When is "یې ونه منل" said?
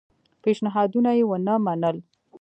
1.17-1.97